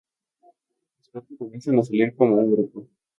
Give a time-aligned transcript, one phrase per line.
[0.97, 2.87] Los cuatro comienzan a salir como un grupo.